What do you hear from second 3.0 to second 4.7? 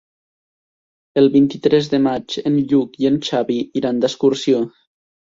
i en Xavi iran d'excursió.